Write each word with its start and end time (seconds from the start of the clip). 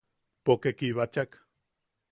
Poke 0.49 0.71
kibachak. 0.77 1.31